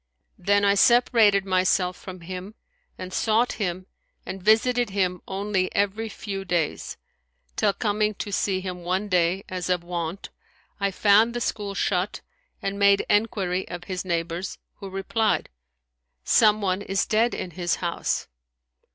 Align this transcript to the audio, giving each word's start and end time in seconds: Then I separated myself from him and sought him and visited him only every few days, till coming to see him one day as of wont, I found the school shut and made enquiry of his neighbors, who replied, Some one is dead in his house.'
Then 0.39 0.65
I 0.65 0.73
separated 0.73 1.45
myself 1.45 1.95
from 1.95 2.21
him 2.21 2.55
and 2.97 3.13
sought 3.13 3.51
him 3.61 3.85
and 4.25 4.41
visited 4.41 4.89
him 4.89 5.21
only 5.27 5.71
every 5.75 6.09
few 6.09 6.43
days, 6.43 6.97
till 7.55 7.73
coming 7.73 8.15
to 8.15 8.31
see 8.31 8.61
him 8.61 8.83
one 8.83 9.09
day 9.09 9.43
as 9.47 9.69
of 9.69 9.83
wont, 9.83 10.31
I 10.79 10.89
found 10.89 11.35
the 11.35 11.39
school 11.39 11.75
shut 11.75 12.21
and 12.63 12.79
made 12.79 13.05
enquiry 13.11 13.67
of 13.67 13.83
his 13.83 14.03
neighbors, 14.03 14.57
who 14.77 14.89
replied, 14.89 15.49
Some 16.23 16.61
one 16.61 16.81
is 16.81 17.05
dead 17.05 17.35
in 17.35 17.51
his 17.51 17.75
house.' 17.75 18.27